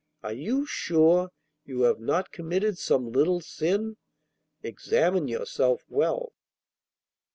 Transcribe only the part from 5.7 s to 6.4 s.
well.